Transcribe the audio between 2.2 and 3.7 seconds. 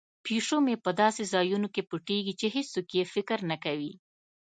چې هیڅوک یې فکر نه